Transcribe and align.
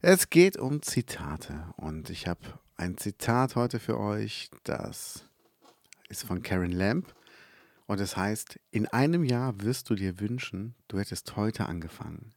Es 0.00 0.30
geht 0.30 0.56
um 0.56 0.80
Zitate 0.80 1.74
und 1.76 2.08
ich 2.08 2.28
habe 2.28 2.38
ein 2.76 2.96
Zitat 2.98 3.56
heute 3.56 3.80
für 3.80 3.98
euch, 3.98 4.48
das 4.62 5.24
ist 6.08 6.22
von 6.22 6.40
Karen 6.40 6.70
Lamb 6.70 7.12
und 7.86 7.98
es 7.98 8.16
heißt, 8.16 8.60
in 8.70 8.86
einem 8.86 9.24
Jahr 9.24 9.60
wirst 9.60 9.90
du 9.90 9.96
dir 9.96 10.20
wünschen, 10.20 10.76
du 10.86 11.00
hättest 11.00 11.34
heute 11.34 11.66
angefangen. 11.66 12.32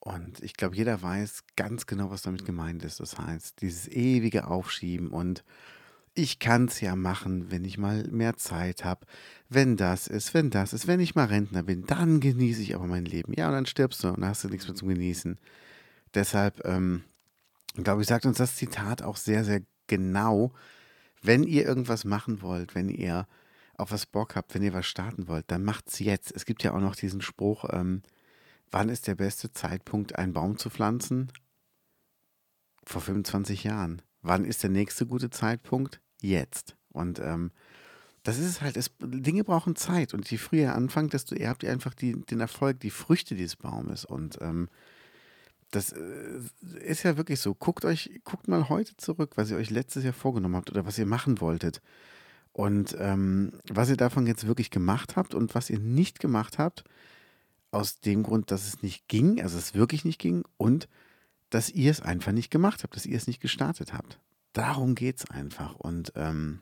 Und 0.00 0.42
ich 0.42 0.54
glaube, 0.54 0.74
jeder 0.74 1.02
weiß 1.02 1.44
ganz 1.54 1.84
genau, 1.84 2.08
was 2.10 2.22
damit 2.22 2.46
gemeint 2.46 2.82
ist. 2.82 3.00
Das 3.00 3.18
heißt, 3.18 3.60
dieses 3.60 3.86
ewige 3.88 4.46
Aufschieben 4.46 5.08
und 5.08 5.44
ich 6.14 6.38
kann 6.38 6.64
es 6.64 6.80
ja 6.80 6.96
machen, 6.96 7.50
wenn 7.50 7.66
ich 7.66 7.76
mal 7.76 8.04
mehr 8.04 8.38
Zeit 8.38 8.86
habe. 8.86 9.04
Wenn 9.50 9.76
das 9.76 10.06
ist, 10.06 10.32
wenn 10.32 10.48
das 10.48 10.72
ist, 10.72 10.86
wenn 10.86 11.00
ich 11.00 11.14
mal 11.14 11.26
Rentner 11.26 11.62
bin, 11.62 11.84
dann 11.84 12.20
genieße 12.20 12.62
ich 12.62 12.74
aber 12.74 12.86
mein 12.86 13.04
Leben. 13.04 13.34
Ja, 13.34 13.48
und 13.48 13.52
dann 13.52 13.66
stirbst 13.66 14.02
du 14.02 14.08
und 14.08 14.24
hast 14.24 14.44
du 14.44 14.48
nichts 14.48 14.66
mehr 14.66 14.76
zum 14.76 14.88
Genießen. 14.88 15.38
Deshalb, 16.14 16.64
ähm, 16.64 17.04
glaube 17.74 18.02
ich, 18.02 18.08
sagt 18.08 18.26
uns 18.26 18.38
das 18.38 18.56
Zitat 18.56 19.02
auch 19.02 19.16
sehr, 19.16 19.44
sehr 19.44 19.62
genau, 19.86 20.52
wenn 21.22 21.42
ihr 21.42 21.64
irgendwas 21.64 22.04
machen 22.04 22.42
wollt, 22.42 22.74
wenn 22.74 22.88
ihr 22.88 23.26
auf 23.76 23.90
was 23.90 24.06
Bock 24.06 24.36
habt, 24.36 24.54
wenn 24.54 24.62
ihr 24.62 24.74
was 24.74 24.86
starten 24.86 25.26
wollt, 25.26 25.50
dann 25.50 25.64
macht's 25.64 25.98
jetzt. 25.98 26.32
Es 26.34 26.44
gibt 26.44 26.62
ja 26.62 26.72
auch 26.72 26.80
noch 26.80 26.94
diesen 26.94 27.22
Spruch, 27.22 27.64
ähm, 27.70 28.02
wann 28.70 28.88
ist 28.88 29.06
der 29.06 29.14
beste 29.14 29.52
Zeitpunkt, 29.52 30.16
einen 30.16 30.32
Baum 30.32 30.58
zu 30.58 30.70
pflanzen? 30.70 31.32
Vor 32.84 33.00
25 33.00 33.64
Jahren. 33.64 34.02
Wann 34.22 34.44
ist 34.44 34.62
der 34.62 34.70
nächste 34.70 35.06
gute 35.06 35.30
Zeitpunkt? 35.30 36.00
Jetzt. 36.20 36.76
Und 36.90 37.18
ähm, 37.18 37.50
das 38.22 38.38
ist 38.38 38.46
es 38.46 38.60
halt, 38.60 38.76
es, 38.76 38.90
Dinge 39.00 39.44
brauchen 39.44 39.76
Zeit. 39.76 40.14
Und 40.14 40.30
je 40.30 40.38
früher 40.38 40.62
ihr 40.62 40.74
anfangt, 40.74 41.12
desto 41.12 41.34
eher 41.34 41.50
habt 41.50 41.62
ihr 41.62 41.72
einfach 41.72 41.94
die, 41.94 42.12
den 42.12 42.40
Erfolg, 42.40 42.80
die 42.80 42.90
Früchte 42.90 43.34
dieses 43.34 43.56
Baumes. 43.56 44.04
Und 44.04 44.38
ähm, 44.40 44.68
das 45.74 45.92
äh, 45.92 46.40
ist 46.84 47.02
ja 47.02 47.16
wirklich 47.16 47.40
so. 47.40 47.54
Guckt 47.54 47.84
euch, 47.84 48.20
guckt 48.24 48.48
mal 48.48 48.68
heute 48.68 48.96
zurück, 48.96 49.32
was 49.36 49.50
ihr 49.50 49.56
euch 49.56 49.70
letztes 49.70 50.04
Jahr 50.04 50.12
vorgenommen 50.12 50.56
habt 50.56 50.70
oder 50.70 50.86
was 50.86 50.98
ihr 50.98 51.06
machen 51.06 51.40
wolltet. 51.40 51.80
Und 52.52 52.96
ähm, 53.00 53.52
was 53.68 53.90
ihr 53.90 53.96
davon 53.96 54.26
jetzt 54.26 54.46
wirklich 54.46 54.70
gemacht 54.70 55.16
habt 55.16 55.34
und 55.34 55.54
was 55.54 55.70
ihr 55.70 55.80
nicht 55.80 56.20
gemacht 56.20 56.58
habt, 56.58 56.84
aus 57.72 57.98
dem 58.00 58.22
Grund, 58.22 58.52
dass 58.52 58.68
es 58.68 58.82
nicht 58.82 59.08
ging, 59.08 59.42
also 59.42 59.58
es 59.58 59.74
wirklich 59.74 60.04
nicht 60.04 60.20
ging 60.20 60.44
und 60.56 60.88
dass 61.50 61.70
ihr 61.70 61.90
es 61.90 62.00
einfach 62.00 62.30
nicht 62.30 62.50
gemacht 62.50 62.84
habt, 62.84 62.94
dass 62.94 63.06
ihr 63.06 63.16
es 63.16 63.26
nicht 63.26 63.40
gestartet 63.40 63.92
habt. 63.92 64.20
Darum 64.52 64.94
geht 64.94 65.18
es 65.18 65.30
einfach 65.30 65.74
und 65.74 66.12
ähm, 66.14 66.60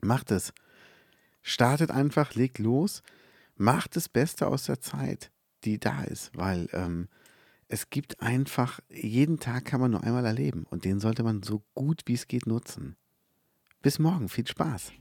macht 0.00 0.30
es. 0.30 0.52
Startet 1.42 1.90
einfach, 1.90 2.34
legt 2.34 2.58
los, 2.58 3.02
macht 3.56 3.96
das 3.96 4.08
Beste 4.08 4.46
aus 4.46 4.64
der 4.64 4.80
Zeit, 4.80 5.32
die 5.64 5.80
da 5.80 6.04
ist, 6.04 6.30
weil 6.36 6.68
ähm, 6.72 7.08
es 7.68 7.90
gibt 7.90 8.20
einfach, 8.20 8.80
jeden 8.90 9.38
Tag 9.38 9.66
kann 9.66 9.80
man 9.80 9.90
nur 9.90 10.02
einmal 10.02 10.24
erleben 10.24 10.64
und 10.68 10.84
den 10.84 11.00
sollte 11.00 11.22
man 11.22 11.42
so 11.42 11.62
gut 11.74 12.02
wie 12.06 12.14
es 12.14 12.26
geht 12.26 12.46
nutzen. 12.46 12.96
Bis 13.82 13.98
morgen, 13.98 14.28
viel 14.28 14.46
Spaß. 14.46 14.92